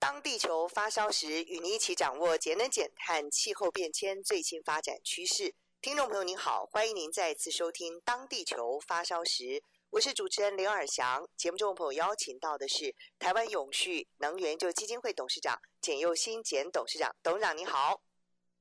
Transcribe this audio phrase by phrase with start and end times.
[0.00, 5.54] 当地球发烧时，与您一起掌握节能减碳、气候变迁最新发展趋势。
[5.82, 9.44] 听众朋友您好，欢迎您再次收听《当地球发烧时》，
[9.90, 11.28] 我是主持人刘尔翔。
[11.36, 18.00] 节目中的朋友邀请到的是台湾永续能源就基金会董事长简佑新简董事长，董事长您好。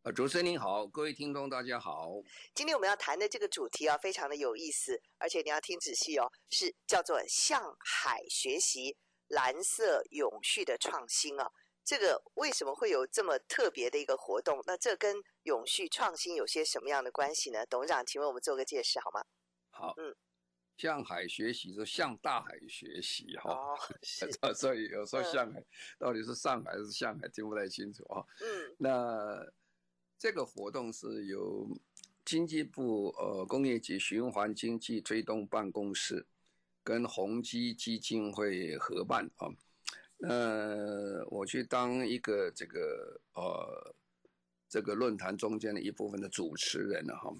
[0.03, 2.21] 呃，主持人您好，各位听众大家好。
[2.53, 8.97] 今天我们要谈的这个主题啊，非常的有意思，而且你要听仔细哦，是叫做向海学习
[9.29, 11.49] 蓝色永续的创新啊。
[11.83, 14.61] 这个为什么会有这么特别的一个活动？
[14.67, 17.65] 那这跟永续创新有些什么样的关系呢？
[17.65, 19.25] 董事长，请为我们做个解释好吗？
[19.71, 20.15] 好，嗯，
[20.77, 23.51] 向海学习就向大海学习哈。
[23.51, 24.29] 哦， 是。
[24.53, 25.63] 所以有时候向海
[25.97, 28.23] 到底是上海还是向海，听不太清楚啊。
[28.41, 29.51] 嗯，那。
[30.21, 31.65] 这个活动是由
[32.25, 36.27] 经济部呃工业及循环经济推动办公室
[36.89, 39.45] 跟宏基基金会合办啊，
[40.17, 43.95] 那，我去当一个这个呃
[44.67, 47.31] 这个论坛中间的一部分的主持人了哈。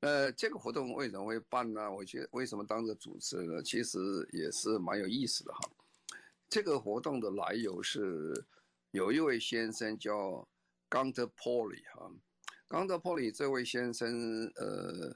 [0.00, 1.88] 那，这个活动为什么会办呢？
[1.88, 3.62] 我觉得为什么当个主持人呢？
[3.62, 3.98] 其实
[4.32, 5.70] 也是蛮有意思的哈。
[6.50, 8.44] 这个活动的来由是
[8.90, 10.48] 有一位先生叫。
[10.90, 12.10] Gunter Pauli 哈
[12.66, 15.14] ，Gunter Pauli 这位先生，呃，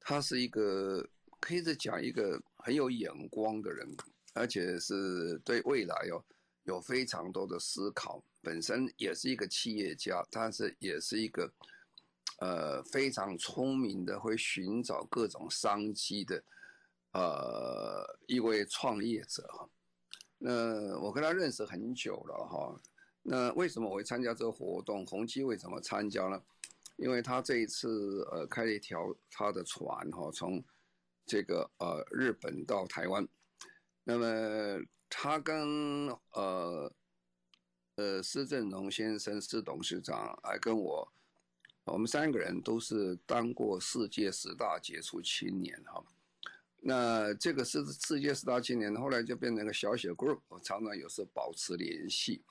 [0.00, 1.06] 他是一个
[1.46, 3.96] 可以是讲一个很有眼光的人，
[4.34, 6.24] 而且是对未来有
[6.64, 8.20] 有非常多的思考。
[8.42, 11.48] 本身也是一个企业家，但是也是一个
[12.40, 16.42] 呃非常聪明的，会寻找各种商机的
[17.12, 19.68] 呃一位创业者哈。
[20.38, 22.80] 那我跟他认识很久了哈。
[23.22, 25.06] 那为什么我会参加这个活动？
[25.06, 26.42] 宏基为什么参加呢？
[26.96, 30.60] 因为他这一次呃开了一条他的船哈，从
[31.26, 33.26] 这个呃日本到台湾。
[34.04, 36.92] 那么他跟呃
[37.96, 41.12] 呃施振荣先生施董事长还跟我，
[41.84, 46.04] 我们三个人都是当过世界十大杰出青年哈。
[46.80, 52.44] 那这个是世界十大青年，后来就变成一个小小 group，常常有时候保持联系。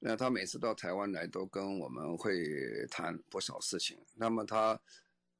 [0.00, 3.96] 那他每次到台湾来，都跟我们会谈不少事情。
[4.16, 4.80] 那么他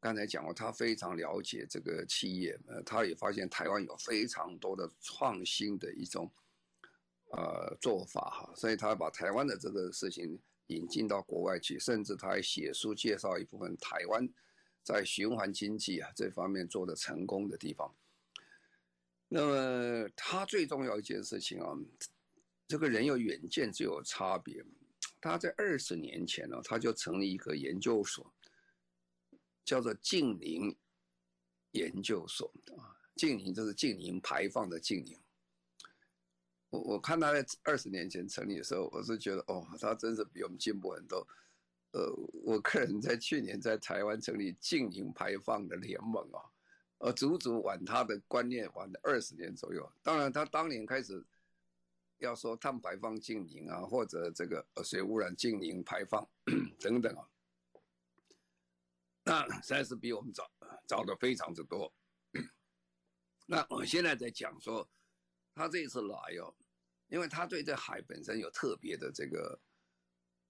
[0.03, 6.29] 刚才讲过，他非常了解这个企业，呃，他也发现台湾有非常多的创新的一种
[7.31, 10.37] 呃做法哈，所以他把台湾的这个事情
[10.67, 14.29] 引进到国外去，甚至他还写书介绍一部分台湾
[14.83, 17.95] 在循环经济啊这方面做的成功的地方。
[19.29, 21.73] 那么他最重要一件事情啊。
[22.69, 24.65] 这个人有远见就有差别。
[25.21, 28.33] 他在二十年前呢，他就成立一个研究所，
[29.65, 30.77] 叫做净零
[31.73, 32.97] 研究所啊。
[33.15, 35.19] 净零就是净零排放的净零。
[36.71, 41.27] 我我看他在二十年前成立的时候，我是觉得哦，他真是比我们进步很多。
[41.93, 42.11] 呃，
[42.45, 46.41] 我个人在去年在台湾成立净零排放的联盟啊，
[46.99, 49.93] 呃，足足晚他的观念晚了二十年左右。
[50.03, 51.25] 当然，他当年开始。
[52.19, 56.25] 要说碳排放净零啊，或者这个水污染净零排放
[56.79, 57.29] 等等啊，
[59.25, 60.51] 那实在是比我们早
[60.87, 61.93] 早的非常之多。
[63.47, 64.89] 那我现在在讲说，
[65.55, 66.55] 他这一次来哦，
[67.09, 69.61] 因为他对这海本身有特别的这个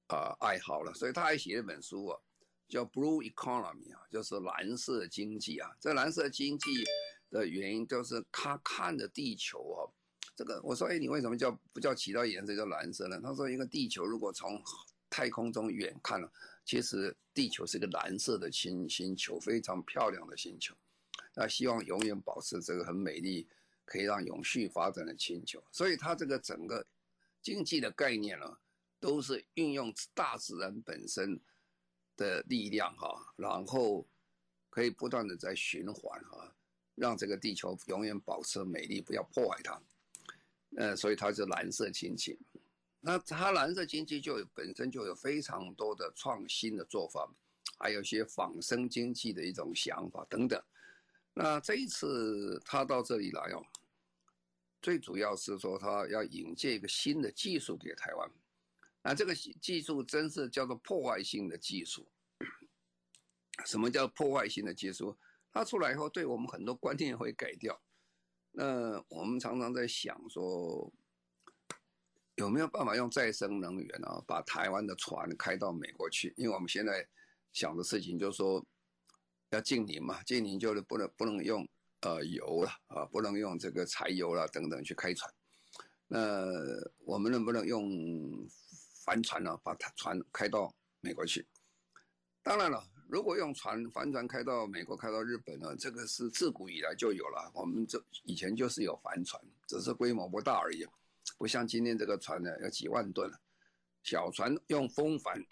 [0.09, 2.21] 啊、爱好了，所以他还写了一本书啊，
[2.69, 5.71] 叫《Blue Economy》啊，就是蓝色经济啊。
[5.81, 6.85] 这蓝色经济
[7.31, 9.91] 的原因就是他看着地球哦。
[10.37, 13.21] 这个我说，哎，你为什么叫不叫其他颜色叫蓝色呢？
[13.23, 14.63] 他说，一个地球如果从
[15.11, 16.33] 太空中远看了，
[16.65, 20.75] 其实地球是个蓝色的星星球，非常漂亮的星球。
[21.35, 23.49] 那希望永远保持这个很美丽，
[23.85, 25.63] 可以让永续发展的星球。
[25.73, 26.87] 所以，它这个整个
[27.41, 28.59] 经济的概念呢，
[29.01, 31.41] 都是运用大自然本身
[32.17, 34.07] 的力量哈，然后
[34.71, 36.55] 可以不断的在循环哈，
[36.95, 39.83] 让这个地球永远保持美丽，不要破坏它。
[40.77, 42.39] 呃，所以它是蓝色经济，
[43.05, 47.29] 那它蓝色经济就有本身就有非常多的创新的做法，
[47.79, 50.63] 还有一些仿生经济的一种想法等等。
[51.35, 53.67] 那这一次他到这里来哦，
[54.81, 58.31] 最主要是说他要引进一个新的技术给台湾，
[59.03, 62.07] 那这个技术真是叫做破坏性的技术。
[63.67, 65.17] 什么叫破坏性的技术？
[65.53, 67.79] 它出来以后，对我们很多观念会改掉。
[68.53, 70.93] 那我们常常在想说，
[72.43, 76.35] 有没有办法用再生能源啊，把台湾的船开到美国去？
[76.37, 77.07] 因为我们现在
[77.53, 78.65] 想的事情就是说，
[79.51, 81.65] 要净零嘛，净零就是不能不能用
[82.01, 85.33] 呃油了啊，不能用这个柴油了等等去开船。
[86.09, 86.45] 那
[87.05, 87.89] 我们能不能用
[89.05, 91.47] 帆船呢，把它船开到美国去？
[92.43, 92.85] 当然了。
[93.09, 95.77] 如果用船帆船开到美国、开到日本呢？
[95.77, 97.53] 这个是自古以来就有了。
[97.55, 100.85] 我们这以前就是有帆船，只是规模不大而已，
[101.39, 103.41] 不像今天这个船呢，有几万吨了。
[104.03, 105.45] 小船用风帆，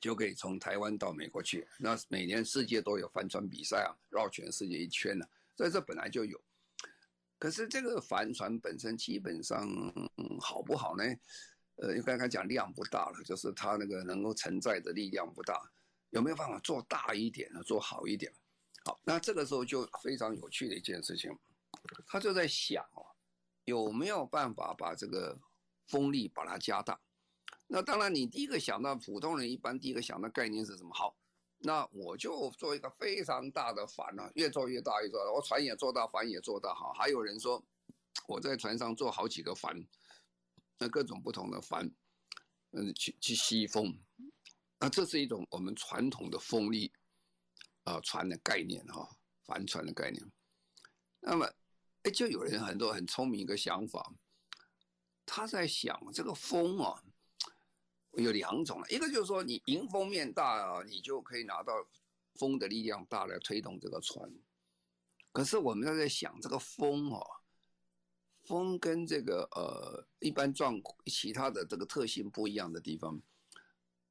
[0.00, 1.68] 就可以从台湾到美国去。
[1.78, 6.40] 那每年世界都有帆船比赛啊，绕全世界一圈呢，所以这本来就有。
[7.38, 9.68] 可是这个帆船本身基本上
[10.40, 11.04] 好不好呢？
[11.76, 15.60] 呃，应该讲量不大了，就是它那个能够承载的力量不大，
[16.10, 17.62] 有没有办法做大一点呢？
[17.62, 18.32] 做好一点？
[18.84, 21.36] 好，那这个时候就非常有趣的一件事情，
[22.06, 23.04] 他就在想哦，
[23.64, 25.38] 有没有办法把这个
[25.86, 27.00] 风力把它加大？
[27.66, 30.92] 那当然，你第一个想到普通人一般第一个想到概念是什么？
[30.94, 31.16] 好，
[31.58, 36.74] 那我就做一个非常大的帆啊，越做越大，越做大，我船也做大，帆也做大。
[36.74, 37.64] 好，还有人说
[38.26, 39.82] 我在船上做好几个帆。
[40.78, 41.88] 那各种不同的帆，
[42.72, 43.96] 嗯，去去吸风，
[44.80, 46.92] 那这是一种我们传统的风力
[47.84, 49.08] 啊船的概念哈，
[49.44, 50.20] 帆船的概念。
[51.20, 51.48] 那么，
[52.02, 54.12] 哎，就有人很多很聪明一个想法，
[55.24, 57.02] 他在想这个风啊，
[58.12, 61.72] 有两种，一个就是说你迎风面大啊，你就可以拿到
[62.34, 64.32] 风的力量大来推动这个船。
[65.32, 67.20] 可是我们在想这个风啊。
[68.44, 73.22] 风跟这个呃一般状其他的这个特性不一样的地方，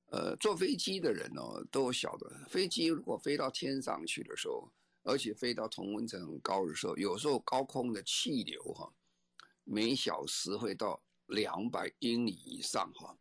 [0.05, 4.71] 呃，坐飞机的人、哦、都晓得，飞机如果飞到天上去的时候，
[5.03, 8.93] 而且飞到同温层很高的时候，有时候高空的气流哈、哦，
[9.63, 13.17] 每小时会到两百英里以上哈，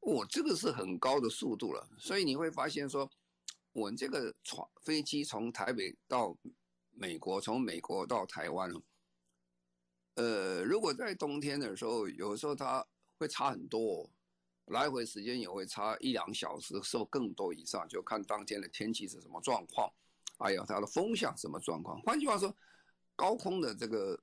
[0.00, 3.10] 我、这个是很高的速度了，所以你会发现说，
[3.72, 6.36] 我这个船飞机从台北到
[6.90, 8.72] 美国，从美国到台湾。
[10.14, 12.86] 呃，如果在冬天的时候，有时候它
[13.16, 14.10] 会差很多，
[14.66, 19.90] 来回时间也会差一两小时，甚至更多以上，就看当天的天气是什么状况，
[20.42, 22.00] 还有它的风向什么状况。
[22.02, 22.54] 换句话说，
[23.14, 24.18] 高空的这个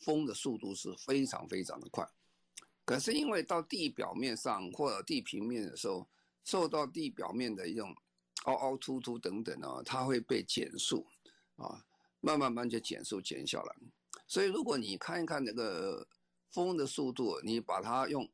[0.00, 2.08] 风的速度是非常非常的快，
[2.84, 6.08] 可是因为到地表面上或者地平面的时候，
[6.44, 7.94] 受到地表面的一种
[8.44, 11.06] 凹凹凸凸等等啊，它会被减速
[11.56, 11.84] 啊，
[12.20, 13.76] 慢慢慢就减速减下来。
[14.26, 16.06] 所以，如果你看一看那个
[16.50, 18.26] 风的速度，你把它用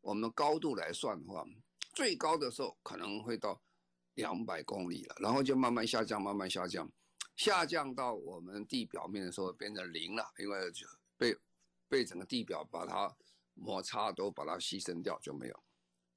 [0.00, 1.44] 我们高度来算的话，
[1.94, 3.60] 最高的时候可能会到
[4.16, 6.90] 两百公里了，然后就慢慢下降，慢慢下降，
[7.36, 10.86] 下降到我们地表面的时候变成零了，因为就
[11.16, 11.36] 被
[11.88, 13.14] 被整个地表把它
[13.54, 15.62] 摩擦都把它牺牲掉就没有。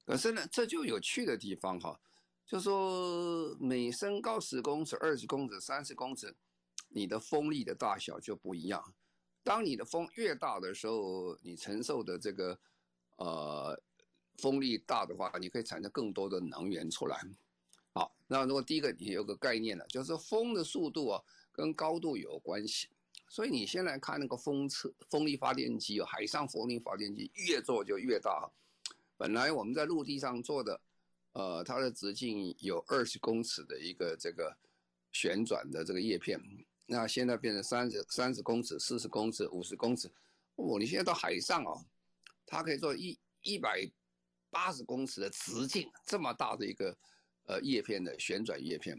[0.04, 2.00] 可是呢，这就有趣的地方哈，
[2.46, 6.34] 就说每升高十公尺、二十公尺、三十公尺，
[6.88, 8.94] 你的风力的大小就不一样。
[9.42, 12.58] 当你的风越大的时候，你承受的这个
[13.16, 13.80] 呃
[14.38, 17.20] 风力大的话，你可以产生更多的能源出来。
[17.92, 22.88] 好，那如果第一个你有个概念了，就是风的速度啊跟高度有关系。
[23.28, 28.50] 所以你先来看那个风车、风力发电机，海上风力发电机越做就越大。
[29.16, 30.80] 本来我们在陆地上做的，
[31.32, 34.56] 呃，它的直径有二十公尺的一个这个
[35.12, 36.40] 旋转的这个叶片。
[36.86, 40.10] 那现在变成三十三十公尺、四十公尺、五十公尺，
[40.56, 41.84] 哦，你现在到海上哦，
[42.44, 43.88] 它可以做一一百
[44.50, 46.96] 八十公尺的直径，这么大的一个
[47.50, 48.96] 呃叶片的旋转叶片，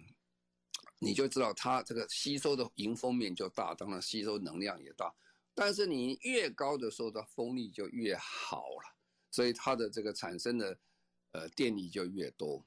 [1.00, 5.14] 你就知道它这个吸收的迎风面就大，当然吸收能量也大。
[5.54, 8.96] 但是你越高的时候，它风力就越好了，
[9.32, 10.78] 所以它的这个产生的
[11.32, 12.66] 呃电力就越多。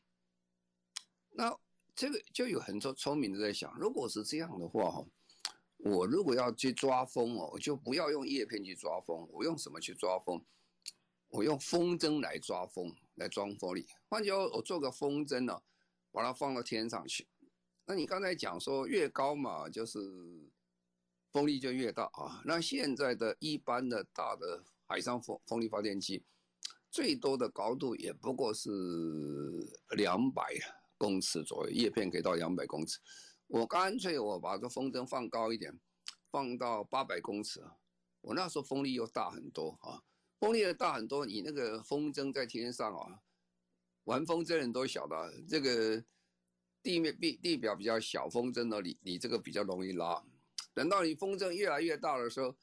[1.30, 1.54] 那。
[1.96, 5.06] 这个就有很多聪明的在想，如果是这样的话哈，
[5.76, 10.44] 我如果要去抓风哦，我就不要用叶片去抓风，我用什么去抓风？
[11.28, 13.86] 我用风筝来抓风，来装风力。
[14.08, 15.62] 换句话，我做个风筝呢，
[16.14, 17.26] 把它放到天上去。
[17.85, 19.99] 那你刚才讲说越高嘛，就是
[21.33, 22.40] 风力就越大啊。
[22.47, 26.25] 那现在的一般的大的海上风风力发电机，
[26.90, 28.71] 最多的高度也不过是
[29.97, 30.42] 两百。
[30.97, 33.00] 公尺左右，叶片可以到两百公尺。
[33.49, 35.78] 我干脆我把这风筝放高一点，
[36.30, 37.62] 放到八百公尺，
[38.23, 40.00] 我那时候风力又大很多啊，
[40.38, 43.21] 风力又大很多，你那个风筝在天上啊，
[44.04, 46.02] 玩风筝人都晓得，这个
[46.82, 50.23] 地面地地表比较小，风筝呢，你你这个比较容易拉。
[50.73, 52.54] 等到你风筝越来越大的时候，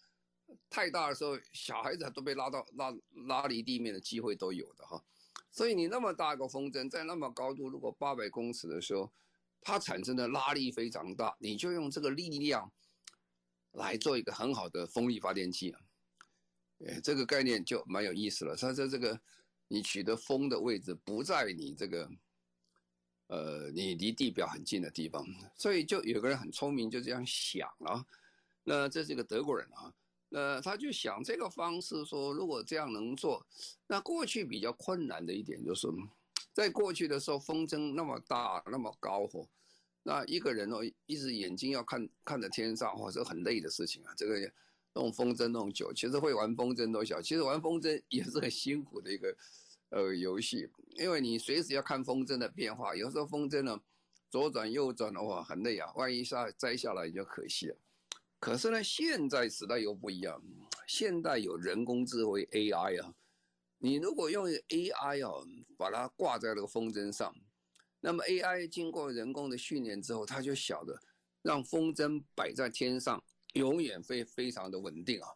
[0.70, 2.94] 太大的时候，小孩子都被拉到拉
[3.28, 5.04] 拉离地面的机会都有的哈。
[5.50, 9.12] 所以你那么大一个风筝，在那么高度，如果八百公尺的时候，
[9.62, 12.72] 它产生的拉力非常大，你就用这个力量
[13.72, 15.80] 来做一个很好的风力发电机啊。
[16.86, 18.56] 哎，这个概念就蛮有意思了。
[18.56, 19.20] 它在这个
[19.72, 22.12] 你取得风的位置不在你这个，
[23.28, 25.26] 呃，你离地表很近的地方，
[25.56, 28.06] 所以就有个人很聪明，就这样想啊。
[28.66, 29.94] 那这是一个德国人啊，
[30.28, 33.48] 那他就想这个方式说，如果这样能做，
[33.88, 35.88] 那过去比较困难的一点就是。
[36.52, 39.48] 在过去的时候，风筝那么大，那么高吼，
[40.04, 44.14] 那一个人哦，一直眼睛要看看着天上，哇，是很累的事情啊。
[44.18, 44.52] 这个
[44.94, 49.36] 弄风筝弄久，其实会玩风筝都晓，其实玩风筝也是很辛苦的一个
[49.90, 53.80] 呃游戏，因为你随时要看风筝的变化，有时候风筝呢
[54.30, 57.78] 左转右转的话很累啊，万一下摘下来就可惜了。
[58.40, 60.42] 可是呢，现在时代又不一样，
[60.88, 63.14] 现代有人工智慧 AI 啊。
[63.78, 65.46] 你如果用 AI 哦，
[65.78, 67.36] 把它挂在那个风筝上，
[68.00, 71.00] 那么 AI 经过人工的训练之后，它就晓得
[71.42, 75.28] 让风筝摆在天上，永远会非常的稳定啊，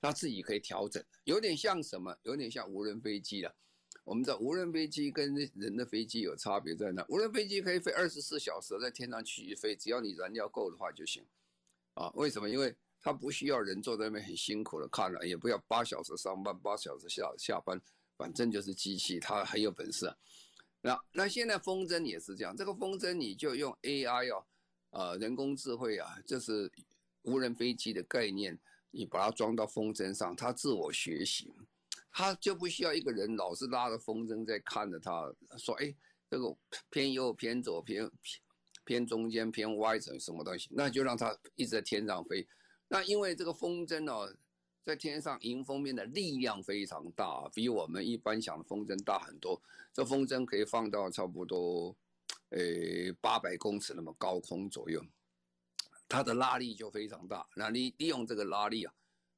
[0.00, 2.16] 它自己可以调整，有点像什么？
[2.22, 3.54] 有点像无人飞机了。
[4.04, 7.04] 我们知道无人飞机跟人的飞机有差别在哪？
[7.08, 11.24] 无人飞机可以飞二十四小时在天上继续飞，只要你燃料够的话就行。
[11.94, 12.48] 啊，为什么？
[12.48, 17.78] 因为他不需要人坐在那边很辛苦的看了，也不要八小时上班，八小时下下班，
[18.16, 20.16] 反正就是机器，它很有本事啊。
[20.80, 24.46] 那那现在风筝也是这样，这个风筝你就用 AI 哦，
[24.90, 26.70] 呃，人工智慧啊，就是
[27.22, 28.58] 无人飞机的概念，
[28.90, 31.52] 你把它装到风筝上，它自我学习，
[32.12, 35.94] 它就不需要一个人老是拉着风筝在看着它，说哎，
[36.30, 36.56] 这个
[36.90, 38.40] 偏右偏左偏偏
[38.84, 42.46] 偏中间偏歪成什么东西，那就让它一直在天上飞。
[42.88, 44.34] 那因为这个风筝哦，
[44.82, 49.60] 在天上迎风面的力量非常大，比我们一般想的风筝大很多。
[49.92, 51.94] 这风筝可以放到差不多，
[52.48, 52.60] 呃，
[53.20, 55.04] 八百公尺那么高空左右，
[56.08, 57.46] 它的拉力就非常大。
[57.54, 58.94] 那你利用这个拉力啊，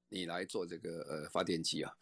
[0.09, 1.93] 你来做这个呃发电机啊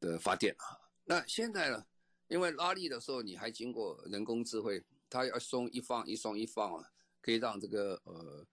[0.00, 0.78] 的发电啊。
[1.04, 1.86] 那现在呢，
[2.28, 8.46] 因为拉力的时候你还经过人工智慧，它要松一放一松一放啊，可以让这个呃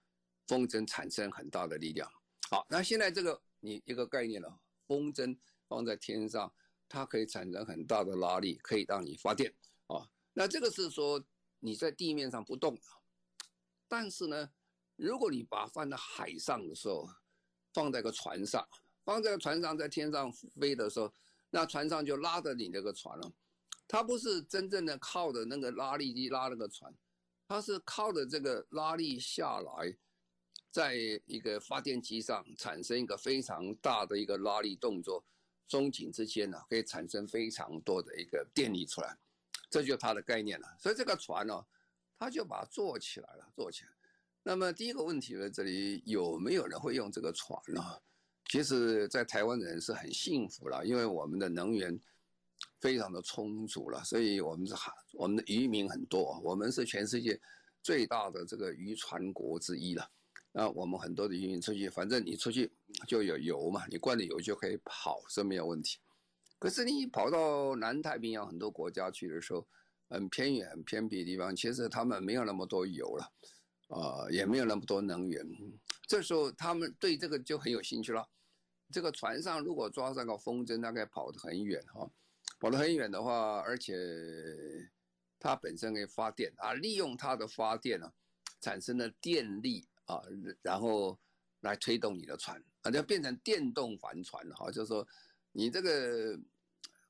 [0.48, 2.12] 风筝产生很大的力量。
[2.50, 5.36] 好，那现在这个你一个概念了，风筝
[5.68, 6.54] 放在天上，
[6.88, 9.52] 它可以产生很大的拉力，可以让你发电
[9.88, 10.08] 啊。
[10.34, 11.24] 那这个是说
[11.60, 12.80] 你在地面上不动，
[13.88, 14.52] 但是呢，
[15.08, 17.10] 如果你把它放在海上的时候，
[17.74, 18.66] 放在个船上，
[19.04, 21.14] 放在个船上在天上飞的时候，
[21.50, 23.34] 那船上就拉着你那个船了，
[23.88, 26.94] 它不是真正的靠着那个拉力机拉那个船，
[27.48, 29.98] 它是靠着这个拉力下来。
[30.72, 30.96] 在
[31.28, 35.24] 一个发电机上产生一个非常大的一个拉力动作，
[35.68, 39.16] 松紧之间呢，可以产生非常多的一个电力出来，
[39.70, 40.68] 这就是它的概念了。
[40.80, 41.64] 所以这个船呢，
[42.18, 43.93] 它就把它做起来了，做起来。
[44.44, 47.82] 那么第一个问题呢，这里有没有人会用这个船呢？
[48.50, 51.98] 其实，在台湾人是很幸福了，因为我们的能源
[52.82, 54.76] 非常的充足了，所以我们是
[55.14, 57.40] 我们的渔民很多，我们是全世界
[57.82, 60.12] 最大的这个渔船国之一了。
[60.52, 62.70] 那我们很多的渔民出去，反正你出去
[63.08, 65.98] 就有油嘛，你灌了油就可以跑，是没有问题。
[66.60, 69.66] 可是你跑到南太平洋很多国家去的时候，
[70.10, 73.32] 很偏远、很偏僻的地方，其实他们没有那么多油了，
[73.94, 75.46] 呃，也没有那么多能源。
[76.08, 78.28] 这时候他们对这个就很有兴趣了。
[78.92, 82.10] 这个船上如果装上个风筝，大概跑得很远哈，
[82.60, 83.96] 跑得很远的话，而且
[85.40, 88.14] 它本身可以发电啊，利用它的发电、啊，
[88.60, 89.88] 产生的电力。
[90.06, 90.22] 啊，
[90.62, 91.18] 然后
[91.62, 94.70] 来推动你的船，啊，就变成电动帆船哈。
[94.70, 95.08] 就是说，
[95.54, 96.38] 你这个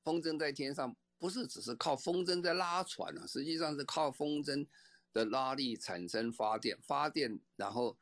[0.04, 4.64] 风筝在天上，不是只是靠风筝在拉船啊，实际上是靠风筝
[5.14, 7.96] 的拉力产生发电，发电然后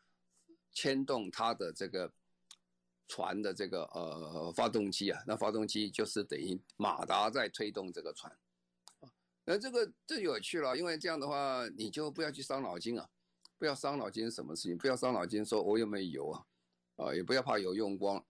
[0.72, 2.12] 牵动它的这个
[3.08, 8.36] 船的这个呃发动机啊，那发动机就是等于马达在推动这个船
[9.02, 9.12] 啊。
[9.44, 13.10] 那这个这有趣了，因为这样的话，你就不要去伤脑筋啊。
[13.58, 14.76] 不要伤脑筋，什么事情？
[14.76, 16.46] 不要伤脑筋，说我有没有油啊？
[16.96, 18.26] 啊，也不要怕油用光，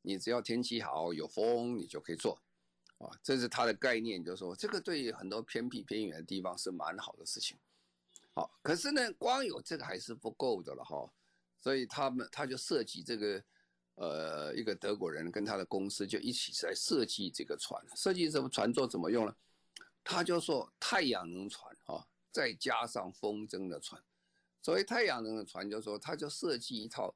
[0.00, 2.40] 你只要天气好，有风，你就可以做，
[2.96, 7.58] 啊，这是它的概念，就是说这个对于很多偏僻偏远的地方是蛮好的事情。
[8.32, 11.10] 好，可是呢，光有这个还是不够的了哈，
[11.60, 13.44] 所以他们他就设计这个，
[13.96, 19.34] 呃，一个德国人跟他的公司就一起在设计这个船，设计这个船做怎么用呢？
[20.04, 24.02] 他就说太阳能船啊，再加上风筝的船。
[24.62, 27.14] 所谓太阳能的船，就是说他就设计一套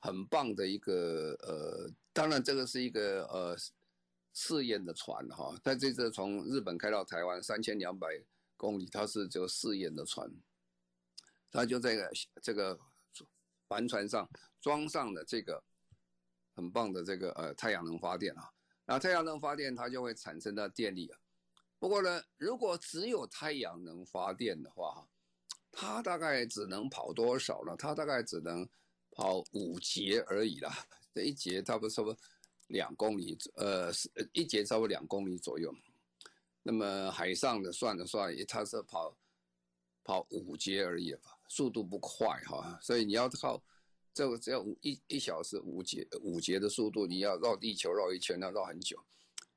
[0.00, 3.56] 很棒的一个呃，当然这个是一个呃
[4.34, 8.06] 试验的船哈，但这次从日本开到台湾三千两百
[8.56, 10.30] 公里，它是这个试验的船，
[11.50, 11.96] 它就在
[12.42, 12.78] 这个
[13.68, 14.28] 帆船上
[14.60, 15.62] 装上了这个。
[16.58, 18.50] 很棒的这个呃太阳能发电啊，
[18.86, 21.18] 那太阳能发电它就会产生的电力啊。
[21.78, 25.06] 不过呢，如果只有太阳能发电的话，
[25.70, 27.76] 它大概只能跑多少呢？
[27.76, 28.66] 它大概只能
[29.10, 30.74] 跑五节而已啦。
[31.12, 32.18] 这一节差不多差不多
[32.68, 33.92] 两公里，呃，
[34.32, 35.70] 一节差不多两公里左右。
[36.66, 39.16] 那么海上的算了算，它是跑
[40.02, 43.62] 跑五节而已吧，速度不快哈，所以你要靠。
[44.12, 48.98] 这个只要五一一小时五节五节的速度，你要绕地球绕一圈，要绕很久。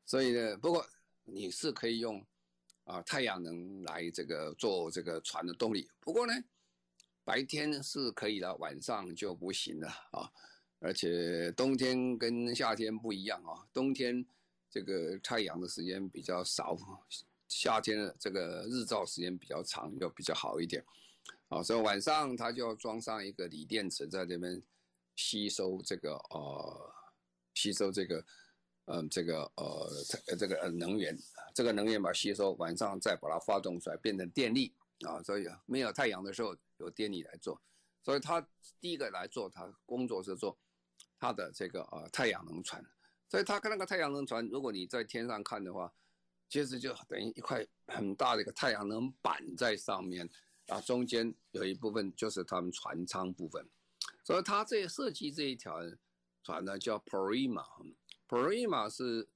[0.05, 0.85] 所以呢，不过
[1.23, 2.21] 你是可以用
[2.83, 5.89] 啊太阳能来这个做这个船的动力。
[6.01, 6.33] 不过呢，
[7.23, 10.29] 白天是可以的，晚上就不行了啊。
[10.79, 14.25] 而且冬天跟夏天不一样啊，冬天
[14.69, 16.77] 这个太阳的时间比较少，
[17.47, 20.83] 夏天的这个日照时间比较长，又比较好一点。
[21.47, 24.61] 啊，所以晚上它就要装上一个锂电池在这边
[25.15, 26.93] 吸收这个呃，
[27.55, 28.23] 吸收这个
[28.85, 31.15] 嗯、这个呃，这个能源，
[31.53, 35.21] 这个能源把它吸收，晚上再把它发动出来变成电力啊。
[35.21, 37.61] 所以没有太阳的时候有电力来做，
[38.03, 38.41] 所以他
[38.79, 40.57] 第一个来做，他工作是做
[41.19, 42.83] 他的这个呃太阳能船。
[43.29, 45.93] 所以他看那个太阳能船，如果你在天上看的话，
[46.49, 50.29] 其实就等于一块很大的一个太阳能板在上面。
[50.67, 53.67] 啊，中间有一部分就是他们船舱部分，
[54.23, 55.79] 所以他这设计这一条
[56.43, 59.27] 船呢叫 Prima，Prima 是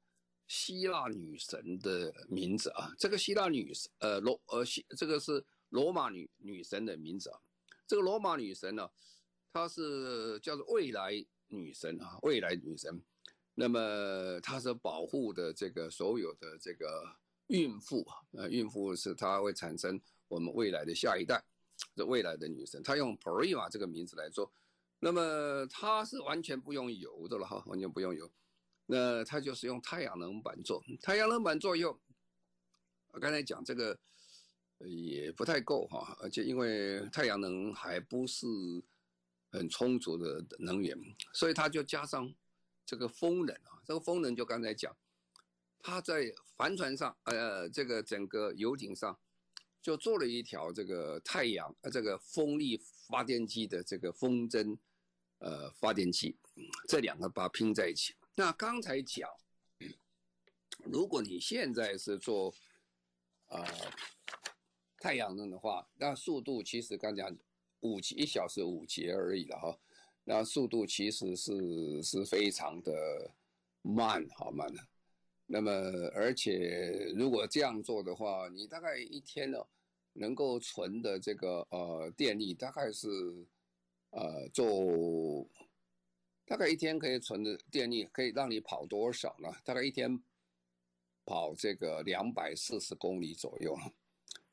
[0.48, 2.94] 希腊女神的名字啊。
[3.00, 7.39] 这个希腊女神，呃罗呃西，这个是罗马女女神的名字啊。
[7.88, 8.88] 这个罗马女神呢，
[9.52, 11.13] 她是叫做未来
[11.48, 13.04] 女神啊，未来女神。
[13.56, 17.04] 那么它是保护的这个所有的这个
[17.48, 20.02] 孕妇啊，呃，孕妇是它会产生。
[20.30, 21.44] 我们未来的下一代，
[21.96, 24.52] 这未来的女神，它用 Prima 这个名字来做，
[24.98, 28.32] 那么它是完全不用油的了哈，完全不用油，
[28.88, 32.00] 那它就是用太阳能板做，太阳能板做用，
[33.12, 34.00] 我刚才讲这个
[34.80, 38.48] 也不太够哈，而且因为太阳能还不是
[39.52, 40.98] 很充足的能源，
[41.32, 42.34] 所以他就加上
[42.86, 44.96] 这个风能啊，这个风能就刚才讲，
[45.80, 49.19] 他在帆船上，呃，这个整个游艇上。
[49.82, 54.78] 就做了一条这个太阳呃这个风力发电机的这个风筝，
[55.39, 56.38] 呃发电机，
[56.88, 58.15] 这两个把它拼在一起。
[58.36, 59.30] 那刚才讲，
[60.86, 62.56] 如果你现在是做
[63.48, 63.67] 呃
[65.00, 67.38] 太阳能的话，那速度其实刚讲
[67.82, 69.78] 五节一小时五节而已了哈，
[70.24, 73.32] 那速度其实是是非常的
[73.82, 74.80] 慢，好慢的。
[75.46, 75.72] 那么，
[76.16, 79.60] 而且如果这样做的话，你大概一天呢，
[80.14, 83.08] 能够存的这个呃电力大概是，
[84.12, 85.46] 呃，做
[86.46, 89.52] 大概一天可以存的电力可以让你跑多少呢？
[89.66, 90.22] 大概一天
[91.26, 93.74] 跑这个两百四十公里左右，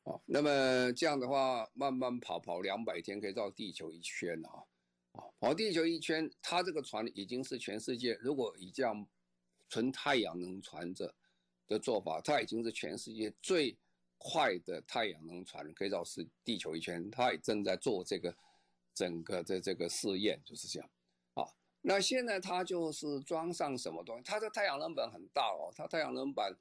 [0.03, 4.63] 啊，那么这样的话，慢慢跑跑两百天可以绕地球一圈啊，啊，
[5.41, 9.05] 跑地球一圈，它这个船已经是全世界如果以这样。
[9.73, 11.15] 纯太阳能船这
[11.65, 13.73] 的做法，它已经是全世界最
[14.17, 17.09] 快的太阳能船，可以绕是地球一圈。
[17.09, 18.35] 它也正在做这个
[18.93, 20.89] 整个的这个试验，就是这样。
[21.35, 21.47] 啊，
[21.79, 24.23] 那现在它就是装上什么东西？
[24.25, 26.53] 它的太阳能板很大哦，它太阳能板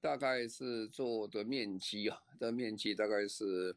[0.00, 3.76] 大概是做的面积啊，的面积大概是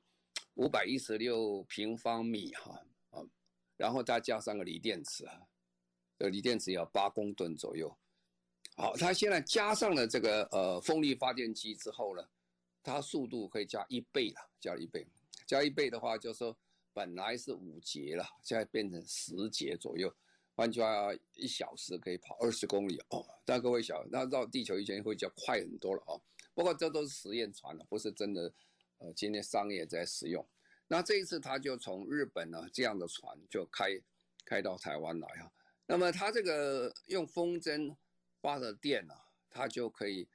[0.54, 2.82] 五百一十六平方米哈，
[3.80, 5.48] 然后再加上个锂电池啊，
[6.18, 7.98] 这锂电池要八公吨左右。
[8.76, 12.22] 好，它现在加上了这个呃风力发电机之后呢，
[12.84, 15.08] 它速度可以加一倍了，加一倍，
[15.48, 16.56] 加一倍的话，就是说
[16.94, 20.14] 本来是五节了，现在变成十节左右，
[20.56, 23.26] 换句话，一小时可以跑二十公里哦。
[23.46, 26.22] 但各位想，那绕地球一圈会较快很多了哦。
[26.54, 28.54] 不过这都是实验船了，不是真的，
[28.98, 30.46] 呃，今天商业在使用。
[30.90, 33.98] 那这一次他就从日本呢这样的船就开
[34.44, 35.50] 开到台湾来哈。
[35.86, 37.96] 那么他这个用风筝。
[38.42, 40.26] 发的电呢、啊，它就可以，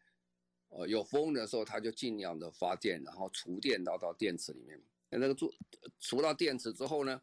[0.69, 4.79] 呃，有风的时候，它就尽量的发电，然后储电到到电池里面。
[5.09, 5.51] 那那个储
[5.99, 7.19] 储到电池之后呢，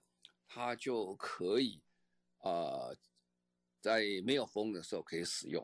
[0.47, 1.79] 它就可以，
[2.39, 2.97] 呃，
[3.79, 5.63] 在没有风的时候可以使用。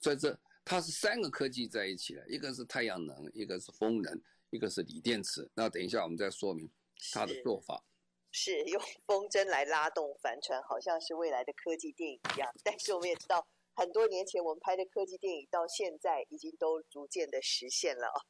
[0.00, 5.48] 所以这它是三个科技在一起的，一个是太阳能，一个是风能，一个是锂电池。
[5.54, 6.68] 那等一下我们再说明
[7.12, 7.82] 它的做法。
[8.30, 12.50] 是，是用风筝来拉动帆船，好像是未来的科技电影一样。
[12.62, 18.20] 但是我们也知道，很多年前我们拍的科技电影，到现在已经都逐渐的实现了哦。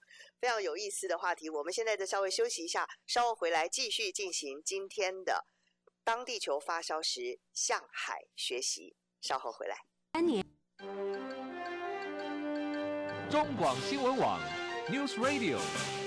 [0.40, 5.44] 非常有意思的话题，我们现在再稍微休息一下，稍后回来继续进行今天的
[6.04, 8.96] 当地球发烧时向海学习。
[9.20, 9.76] 稍后回来。
[10.12, 10.44] 三年。
[13.28, 14.40] 中广新闻网
[14.88, 16.05] ，News Radio。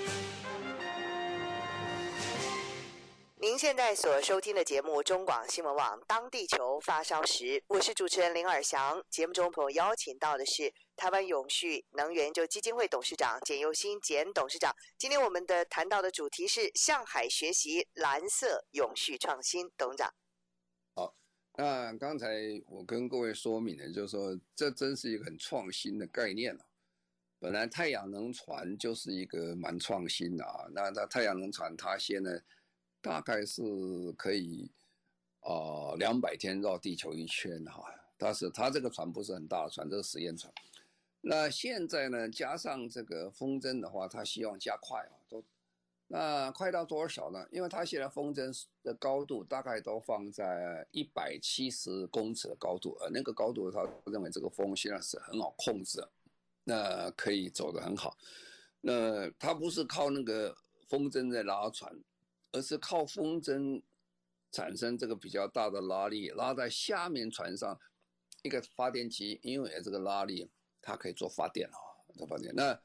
[3.42, 9.02] 您现在所收听的节目《中广新闻网》当地球发烧时，我是主持人林尔祥。
[9.10, 14.76] 节目中朋友邀请到的是台湾永续能源就基金会董事长简又新简董事长。
[14.98, 19.72] 今天我们的谈到的主题是向海学习蓝色永续创新。
[19.78, 20.14] 董事长，
[20.96, 21.16] 好，
[21.56, 22.28] 那刚才
[22.68, 26.66] 我跟各位说明的，就是说这真是一个很创新的概念了。
[27.40, 32.44] 本来太阳能船就是一个蛮创新的啊，那那太阳能船它现在。
[33.02, 33.62] 大概是
[34.18, 34.72] 可以，
[35.42, 37.84] 呃，两百天绕地球一圈哈。
[38.18, 40.54] 但是它这个船不是很大的船，这是实验船。
[41.22, 45.44] 那现在呢，加上这个风筝的话，它希望加快啊，都
[46.08, 47.48] 那快到多少呢？
[47.52, 56.06] 因为它现在风筝的高度大概都放在一百七十公尺的高度，而那个高度他认为这个风现在是很好控制，
[56.64, 58.18] 那可以走得很好。
[58.82, 60.56] 那它不是靠那个
[60.88, 61.96] 风筝在拉船。
[62.52, 63.82] 而是靠风筝
[64.52, 67.80] 产生这个比较大的拉力，拉在下面船上
[68.42, 70.50] 一个发电机，因为这个拉力
[70.82, 71.78] 它可以做发电啊，
[72.16, 72.54] 做发电。
[72.56, 72.80] 那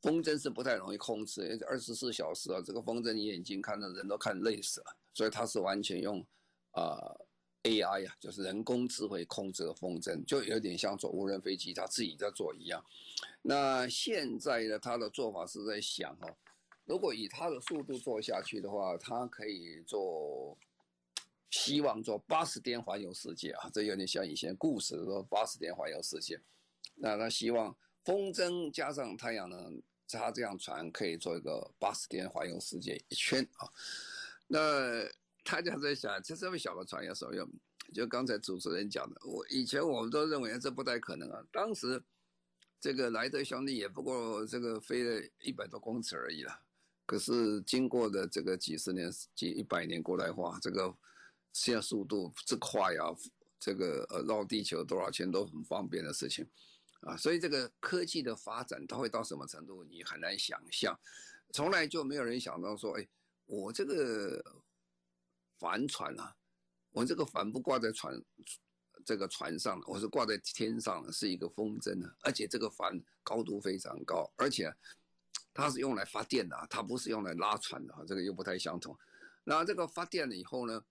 [0.00, 6.24] 风筝是不太容易控制，二十四小时啊，这个风筝你眼睛看的人都看累死了，所以它是完全用
[6.70, 7.14] 啊、
[7.64, 12.82] AI 呀，就是人工智慧控制的风筝，就有点像做无人飞机，它自己在做一样。
[13.42, 16.34] 那现在呢，它的做法是在想哦。
[16.92, 20.54] 如果以他的速度做下去的话，他可以做，
[21.48, 23.70] 希望做八十天环游世界啊！
[23.72, 26.38] 这有点像以前故事说八十天环游世界。
[26.96, 27.74] 那他希望
[28.04, 33.66] 风筝加上太阳能，他这样船可以做一个八十天环游世界一圈啊。
[34.46, 35.02] 那
[35.44, 37.48] 大家在想，这这么小的船有什么用？
[37.94, 41.42] 就刚才主持人讲的，我以前我们都认为这不太可能啊。
[41.50, 42.02] 当时
[42.78, 46.61] 这个莱德兄弟也不过这个飞了一百多公尺而已了。
[47.04, 50.96] 可是经过的这个几十年、几一百年过来的话，这个
[51.52, 53.12] 现在速度之快啊，
[53.58, 56.48] 这个呃绕地球多少钱都很方便的事情
[57.00, 60.98] 啊，所以这个科技的发展它会到什么程度，你很难想象。
[61.52, 63.06] 从来就没有人想到说，哎，
[63.46, 64.42] 我这个
[65.58, 66.34] 帆船啊，
[66.92, 68.18] 我这个帆不挂在船
[69.04, 74.72] 这个船上，我是挂在天上，是一个风筝的，而且这个帆高度非常高，而且。
[75.54, 78.96] 它是用来发电的，啊它不是用来拉船的，啊这个又不太相同。
[79.44, 80.82] 那这个发电了以后呢，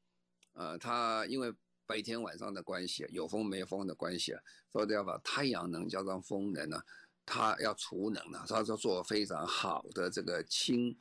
[0.54, 1.54] 呃，它因为
[1.86, 6.82] 白天晚上的关系，有风没风的关系啊，所以要把太阳能加上风能呢，
[7.26, 10.96] 它要储能了，它就做非常好的这个氢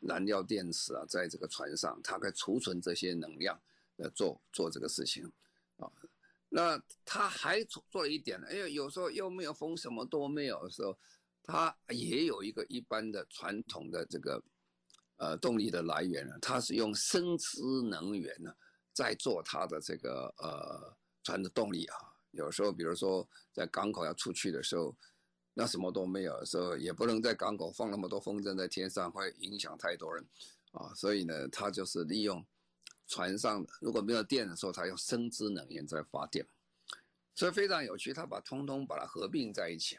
[0.00, 3.60] 燃料电池啊，在这个船上，它可以储存这些能量，
[3.98, 5.30] 呃，做做这个事情
[5.76, 5.88] 啊。
[6.48, 10.98] 那它还做了一点呢，因为有时候又没有风，什么都没有的时候。
[11.48, 14.42] 它也有一个一般的传统的这个，
[15.16, 17.58] 呃，动力的来源呢，它是用生质
[17.88, 18.54] 能源呢，
[18.92, 21.96] 在做它的这个呃船的动力啊。
[22.32, 24.94] 有时候，比如说在港口要出去的时候，
[25.54, 30.22] 那什么都没有的时候，也不能在港口放那么多风筝在天上，会影响太多人
[30.72, 30.92] 啊。
[30.94, 32.44] 所以呢，它就是利用
[33.06, 36.46] 船上如果没有电的时候，它用生质能源在发电，
[37.34, 38.12] 所以非常有趣。
[38.12, 39.98] 它把通通把它合并在一起。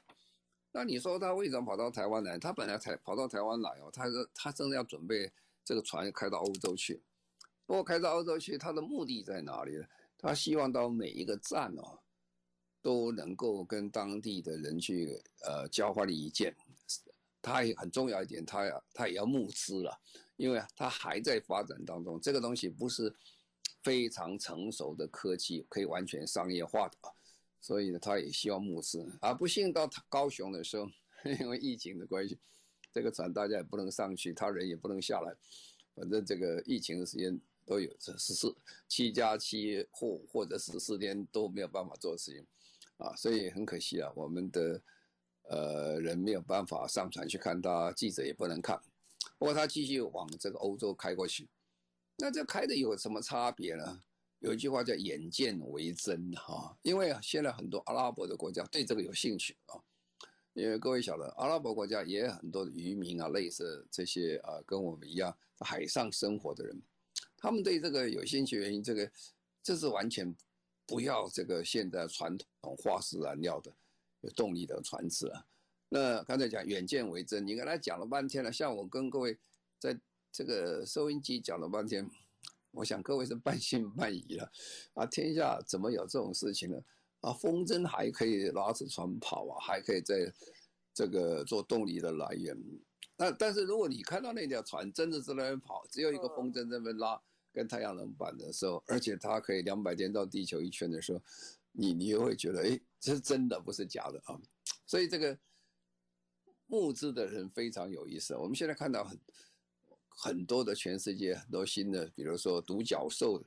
[0.71, 2.37] 那你说他为什么跑到台湾来？
[2.37, 5.31] 他本来才跑到台湾来哦，他是他正在要准备
[5.65, 7.01] 这个船开到欧洲去。
[7.65, 9.85] 不过开到欧洲去，他的目的在哪里呢？
[10.17, 11.99] 他希望到每一个站哦，
[12.81, 16.55] 都能够跟当地的人去呃交换意见。
[17.41, 19.97] 他也很重要一点，他要他也要募资了，
[20.35, 23.15] 因为他还在发展当中，这个东西不是
[23.81, 26.97] 非常成熟的科技，可以完全商业化的。
[27.61, 29.33] 所以呢，他也希望募资啊。
[29.33, 30.87] 不幸到高雄的时候，
[31.39, 32.39] 因为疫情的关系，
[32.93, 35.35] 这个船大家也不能上去，他人也不能下来。
[35.95, 38.55] 反正这个疫情的时间都有这十四
[38.87, 42.45] 七加七或或者十四天都没有办法做事情
[42.97, 44.81] 啊，所以很可惜啊，我们的
[45.49, 48.81] 呃人没有办法上船去看他，记者也不能看。
[49.37, 51.49] 不过他继续往这个欧洲开过去，
[52.17, 54.01] 那这开的有什么差别呢？
[54.39, 59.79] 有一句话叫“眼见为真”哈，因为现在很多阿拉伯的国家对这个有兴趣啊。
[60.53, 66.81] 因为各位晓得，阿拉伯国家也有很多渔民啊，类似这些啊，跟我们一样海上生活的人，
[67.37, 69.09] 他们对这个有兴趣，原因这个
[69.63, 70.35] 这是完全
[70.85, 73.71] 不要这个现在传统化石燃料的
[74.21, 75.45] 有动力的船只啊。
[75.87, 79.37] 那刚才讲远见为真，你跟他讲了半天了，像我跟各位
[79.77, 79.97] 在
[80.31, 82.09] 这个收音机讲了半天，
[82.71, 84.51] 我想各位是半信半疑了
[84.93, 85.05] 啊！
[85.05, 86.77] 天下怎么有这种事情呢？
[87.21, 90.31] 啊，风筝还可以拉着船跑啊，还可以在
[90.93, 92.57] 这个做动力的来源。
[93.17, 101.21] 那但是如果你看到那条船真的是在那边跑，只有一个风筝在那边拉，跟太阳能板的时候，而且它可以两百天绕地球一圈的时候，
[101.71, 104.39] 你你又会觉得，哎，这是真的，不是假的啊。
[104.85, 105.37] 所以这个
[106.67, 108.35] 募资的人非常有意思。
[108.35, 109.19] 我们现在看到很
[110.19, 113.41] 很多的全世界很多新的，比如说独角兽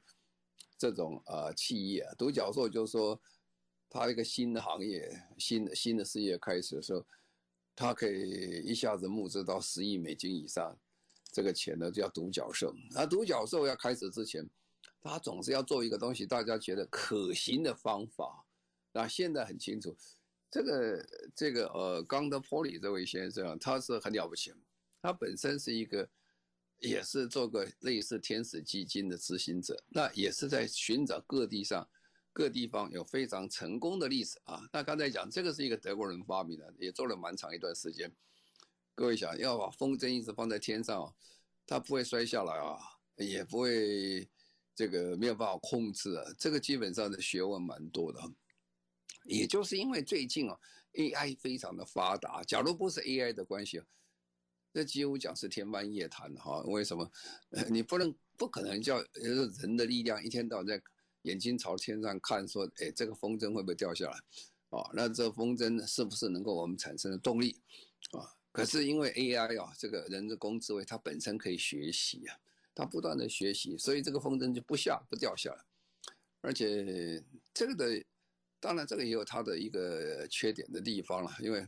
[0.78, 3.20] 这种呃企业，独角兽就是说。
[3.94, 7.04] 它一个新的行业，新的新的事业开始的时候，
[7.76, 10.74] 它可以一下子募资到十亿美金以上，
[11.30, 12.74] 这个钱呢就叫独角兽。
[12.92, 14.48] 那独角兽要开始之前，
[15.02, 18.46] 他总是要做一个东西，大家觉得可行的方法。
[18.92, 19.94] 那现在很清楚，
[20.50, 24.54] 这个这个呃，冈德波里这位先生，他是很了不起，
[25.02, 26.08] 他本身是一个，
[26.82, 31.88] 也是做个类似天使基金的执行者，那也是在寻找各地上。
[32.34, 34.66] 各地方有非常成功的例子啊。
[34.72, 38.10] 那刚才讲这个是一个德国人发明的，也做了蛮长一段时间。
[38.94, 41.14] 各位想要把风筝一直放在天上，
[41.66, 42.78] 它不会摔下来啊，
[43.16, 44.26] 也不会
[44.74, 46.24] 这个没有办法控制啊。
[46.38, 48.18] 这个基本上的学问蛮多的。
[49.24, 50.58] 也就是因为最近啊
[50.94, 53.82] ，AI 非常的发达，假如不是 AI 的关系，
[54.72, 56.62] 这几乎讲是天方夜谭哈。
[56.62, 57.10] 为什么？
[57.68, 60.82] 你不能不可能叫人的力量一天到晚在。
[61.22, 64.18] 眼睛朝天上看，说：“哎，这个风筝会不会掉下来？
[64.70, 67.60] 哦，那这风筝是不是能够我们产生的动力？
[68.10, 68.26] 啊？
[68.50, 72.34] 可是因为 AI 啊，这个人的工智慧它本身可以学习啊，
[72.74, 75.64] 它不断的学习，所以这个风筝就不下不掉下来。
[76.40, 77.22] 而且
[77.54, 78.04] 这个的，
[78.58, 81.64] 当然这个也有它的一个缺点的地方了，因为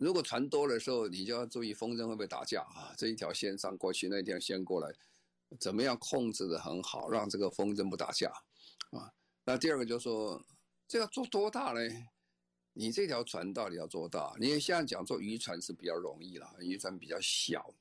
[0.00, 2.94] 如果船多的时候，你就要注意风筝会不会打架啊？
[2.96, 4.92] 这一条线上过去，那一条线过来。”
[5.58, 8.30] 怎么样控制的很好，让这个风筝不打架
[8.92, 9.12] 啊？
[9.44, 10.40] 那第二个就是说，
[10.86, 11.80] 这要做多大呢？
[12.72, 14.32] 你这条船到底要做大？
[14.38, 17.74] 你现在讲做渔船是比较容易了，渔船比较小，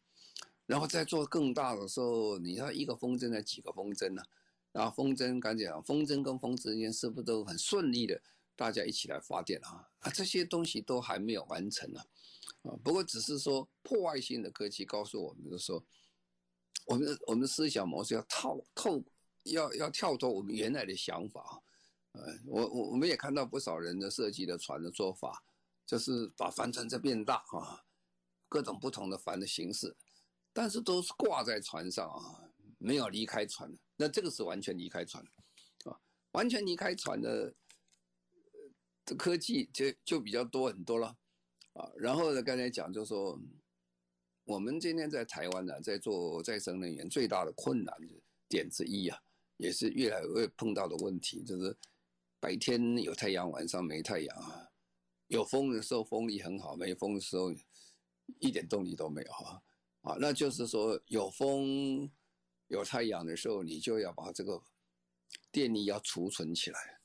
[0.66, 4.24] 然后再做更大的时候，你要一个风筝才几个风筝呢？
[4.72, 8.20] 然后风筝刚才讲，风筝跟风筝之间是不是都很顺利的，
[8.60, 9.88] 大家一起来发电啊？
[10.02, 12.02] 啊，这些东西都还没有完成呢，
[12.64, 15.82] 啊，不过只是说破坏性的科技告诉我们的说。
[16.86, 19.04] 我们的我们的思想模式要套透，
[19.44, 21.62] 要要跳脱我们原来的想法，
[22.14, 25.44] 呃，我我我们也看到不少人的设计的船的做法，
[25.86, 27.86] 就是把帆船再变大啊，
[28.48, 29.96] 各种不同的帆的形式，
[30.52, 35.24] 但是都是挂在船上啊，没有离开船，那这个是完全离开船，
[35.86, 35.94] 啊，
[36.32, 37.54] 完全离开船的，
[39.10, 41.08] 这科技就就比较多很多了，
[41.74, 43.40] 啊，然后呢，刚才讲就是说。
[44.46, 47.96] 我们今天在台湾呢，在做再生能源最大的困难
[48.48, 49.16] 点之一啊，
[49.58, 51.78] 也是越来越碰到的问题，就是
[52.40, 54.68] 白天有太阳，晚上没太阳啊。
[55.28, 57.54] 有风的时候风力很好，没风的时候
[58.40, 59.62] 一点动力都没有啊。
[60.02, 62.10] 啊，那就是说有风
[62.70, 64.60] 有太阳的时候，你就要把这个
[65.52, 66.99] 电力要储存起来。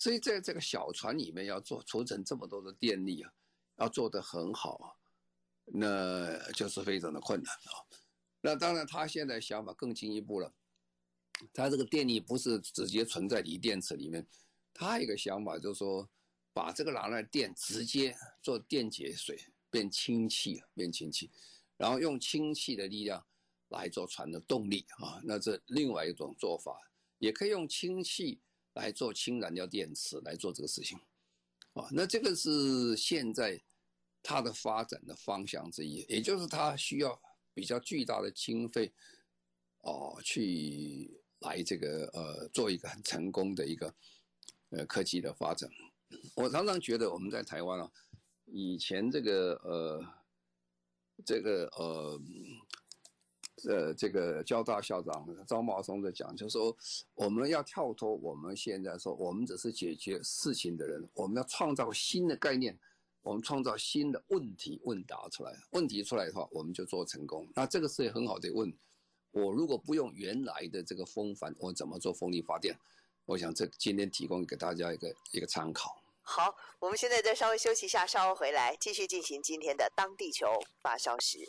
[0.00, 3.30] 所以在这个小船里面要做储存这么多的电力啊，
[3.76, 4.86] 要做得很好啊。
[5.66, 7.84] 那就是非常的困难啊。
[8.40, 10.52] 那当然，他现在想法更进一步了。
[11.52, 14.26] 他这个电力不是直接存在锂电池里面，
[14.72, 16.08] 他一个想法就是说，
[16.54, 19.38] 把这个拿来电直接做电解水，
[19.70, 21.30] 变氢气，变氢气，
[21.76, 23.22] 然后用氢气的力量
[23.68, 25.20] 来做船的动力啊。
[25.22, 26.74] 那这另外一种做法，
[27.18, 28.40] 也可以用氢气
[28.80, 30.98] 来做氢燃料电池来做这个事情
[31.74, 31.88] 啊。
[31.92, 33.62] 那这个是现在。
[34.22, 37.18] 它的发展的方向之一，也就是它需要
[37.54, 38.92] 比较巨大的经费，
[39.78, 43.94] 哦，去来这个呃做一个很成功的一个
[44.68, 45.70] 呃科技的发展。
[46.34, 47.90] 我常常觉得我们在台湾啊，
[48.44, 50.04] 以前这个呃
[51.24, 52.20] 这个呃
[53.68, 56.76] 呃这个交大校长张茂松的讲，就是说
[57.14, 62.78] 我们要跳脱我们现在说我们只是解决事情的人，我们要创造新的概念。
[63.22, 67.46] 我们创造新的问题问答出来，问题出来的话，我们就做成功。
[67.54, 68.72] 那这个是很好的问
[69.30, 72.74] 我如果不用原来的这个风帆，我怎么做风力发电？
[73.26, 76.02] 我想这今天提供给大家一个一个参考。
[76.22, 80.46] 好，我们现在再稍微休息一下，稍后回来继续进行今天的当地球
[80.80, 81.46] 发烧时。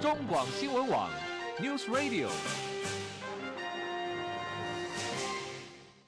[0.00, 1.10] 中广新闻网
[1.58, 2.28] News Radio。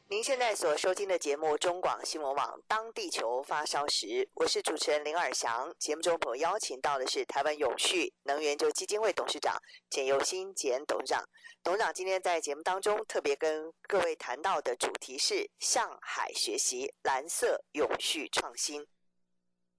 [0.08, 5.74] 您现在所收听的节目中广新闻网《当地球发烧时》，我是主持人林尔翔。
[5.76, 11.28] 节目中朋友邀请到的是台湾永续能源基金会董事长简佑新简董事长。
[11.64, 18.86] 董事长今天在节目当中特别跟各位谈到的主题是向海学习蓝色永续创新。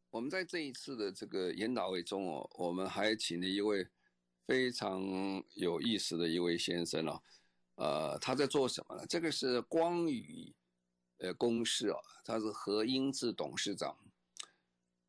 [0.10, 3.88] 我们在这一次的这个研讨会中哦，我们还请了一位
[4.52, 5.02] 非常
[5.54, 7.22] 有意思的一位先生哦。
[7.76, 9.06] 呃，他在做什么呢？
[9.08, 10.54] 这个是光宇，
[11.20, 13.98] 呃，公司啊，他是何英智董事长，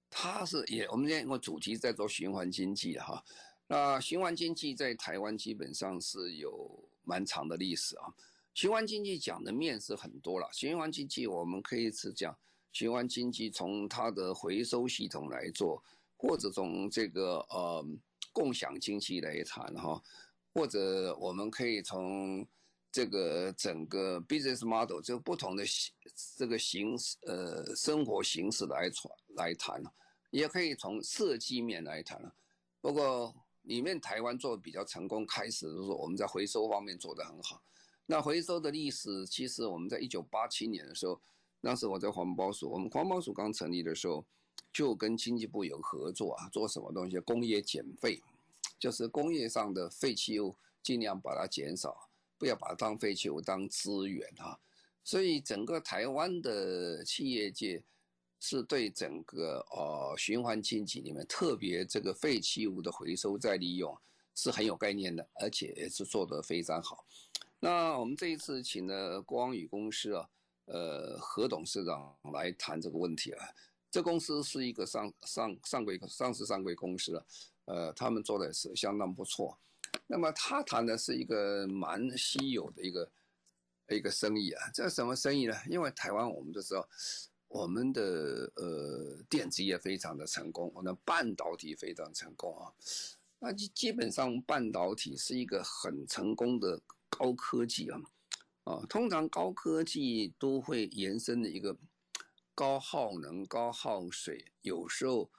[0.09, 3.24] 他是也我们今天个主题在做循环经济哈。
[3.66, 8.14] 那循环经济在台湾基本上是有蛮长的历史啊。
[8.55, 12.38] 循环经济讲的面是很多了，循环经济我们可以是讲
[12.70, 15.83] 循环经济从它的回收系统来做，
[16.16, 17.85] 或者从这个呃
[18.33, 20.03] 共享经济来谈哈，
[20.55, 22.47] 或者我们可以从
[22.90, 25.92] 这个整个 business model 就不同的形
[26.37, 29.83] 这个形式呃生活形式来传来谈，
[30.31, 32.33] 也可以从设计面来谈。
[32.81, 37.62] 不过里面台湾做的比较成功，开始的时候我们在回收方面做得很好。
[38.07, 41.21] 那回收的历史，其实我们在一九八七年的时候，
[41.61, 44.25] 当时我在环保署，我们环保署刚成立的时候，
[44.73, 47.19] 就跟经济部有合作啊，做什么东西？
[47.19, 48.23] 工业减废，
[48.79, 52.09] 就是工业上的废弃物尽量把它减少。
[52.39, 54.59] 不要把它当废弃物当资源啊，
[55.05, 57.81] 所以整个台湾的企业界
[58.41, 63.97] 是对整个呃循环经济里面特别这个废弃物的回收再利用
[64.35, 67.07] 是很有概念的，而且也是做得非常好。
[67.61, 70.29] 那我们这一次请了光宇公司啊，
[70.65, 73.47] 呃何董事长来谈这个问题啊。
[73.92, 77.26] 这公司是一个上上上柜上市上柜公司了，
[77.66, 79.59] 呃，他们做的是相当不错。
[80.07, 83.12] 那么他谈的是一个蛮稀有的一个
[83.90, 85.55] 一个生意啊，这什么生意呢？
[85.68, 86.88] 因为台湾我们都知道，
[87.48, 92.72] 我们的呃电子业非常的成功，我们的半导体非常成功啊。
[93.40, 98.00] 那基基本上半导体是一个很成功的高科技啊，
[98.64, 101.76] 啊，通常高科技都会延伸的一个
[102.55, 105.31] 高耗能、高耗水，有时候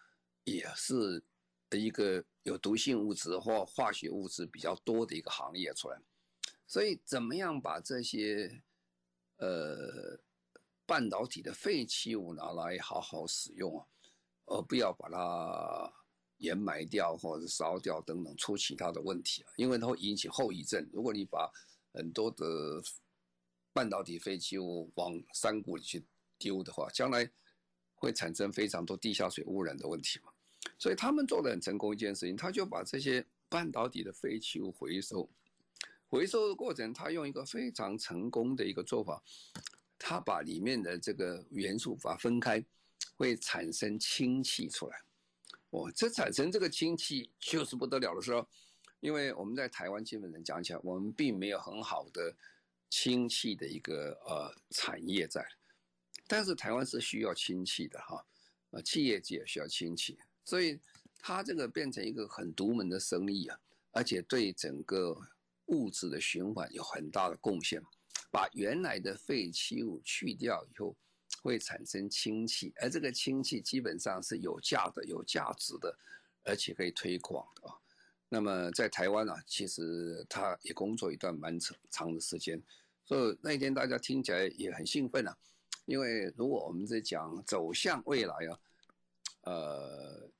[0.44, 1.24] 也是
[1.72, 2.24] 一个。
[2.44, 5.98] 有毒性物质或化学物质比较多的一个行业出来，
[6.68, 8.62] 所以怎么样把这些
[9.38, 10.20] 呃
[10.86, 13.88] 半导体的废弃物拿来好好使用啊，
[14.48, 15.94] 而不要把它
[16.40, 20.86] 掩埋掉或者烧掉等等出其他的问题啊，因为它会引起后遗症。
[20.92, 21.50] 如果你把
[21.94, 22.46] 很多的
[23.72, 26.04] 半导体废弃物往山谷里去
[26.44, 27.30] 丢的话，将来
[27.96, 30.32] 会产生非常多地下水污染的问题嘛。
[30.78, 35.30] 所以他们做的很成功一件事情，他就把这些半导体的废弃物回收，
[36.10, 39.24] 回收的过程，他用一个非常成功的一个做法，
[39.98, 42.62] 他把里面的这个元素把它分开，
[43.16, 45.02] 会产生氢气出来。
[45.70, 48.46] 哦，这产生这个氢气就是不得了的时候，
[49.00, 52.36] 因为我们在台湾基本上讲起来，我们并没有很好的
[52.90, 55.46] 氢气的一个呃产业在，
[56.34, 58.26] 但是台湾是需要氢气的哈，
[58.72, 60.18] 啊，企业界需要氢气。
[60.44, 60.80] 所以，
[61.20, 63.60] 它这个变成一个很独门的生意啊，
[63.92, 65.16] 而且对整个
[65.68, 67.80] 物质的循环有很大的贡献。
[68.32, 70.98] 把原来的废弃物去掉以后，
[71.44, 75.96] 会产生氢气，而这个氢气基本上是有价的、有价值的，
[76.46, 77.76] 而且可以推广的啊。
[78.28, 82.60] 那么在台湾啊，其实他也工作一段蛮长长的时间，
[83.06, 85.38] 所以那一天大家听起来也很兴奋啊，
[85.86, 88.60] 因为如果我们在讲走向未来啊。
[89.46, 90.32] 呃，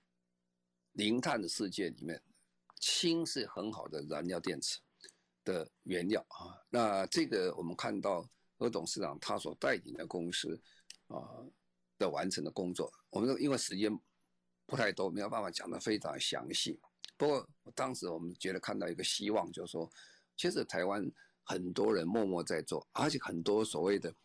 [0.94, 2.24] 零碳的世界里面，
[2.80, 4.80] 氢是很好的燃料电池
[5.44, 6.56] 的原料啊。
[6.70, 8.26] 那这个我们看到
[8.58, 10.58] 何董事长他所带领的公司
[11.08, 11.44] 啊
[11.98, 13.92] 的完成的工作，我们因为时间
[14.66, 16.80] 不太多，没有办法讲得非常详细。
[17.18, 19.92] 不过当时我们觉得看到一个希望，就是说，
[20.38, 21.06] 其实台湾
[21.44, 24.16] 很多人默默在做，而且很多所谓的。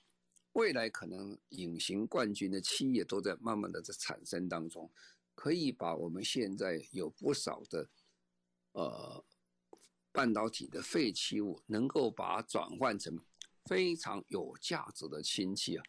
[0.59, 4.91] 未来可能隐形冠军的企业都在慢慢的在产生当中，
[5.37, 7.89] 可以把我们现在有不少的
[8.73, 9.25] 呃
[10.11, 13.17] 半导体的废弃物，能够把它转换成
[13.67, 15.85] 非常有价值的氢气啊，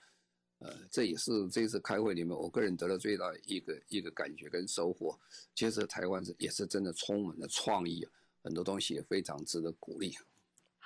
[0.59, 5.19] 呃，这也是这次开会里面我个人得到最大一个一个感觉跟收获。
[5.55, 8.07] 其实台湾是也是真的充满了创意，
[8.43, 10.15] 很多东西也非常值得鼓励。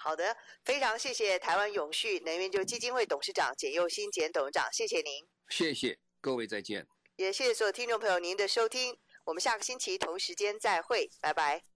[0.03, 0.35] 好的，
[0.65, 5.25] 非常谢谢台湾永续能源就基金会董事长简佑新简董事长，谢谢您。
[5.47, 6.85] 谢谢各位，再见。
[7.15, 11.72] 也谢谢所有听众朋友您的收听，我们下个星期同时间再会，拜拜。